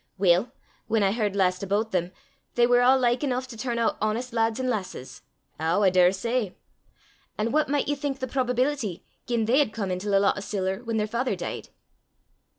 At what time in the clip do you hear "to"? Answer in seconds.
3.45-3.55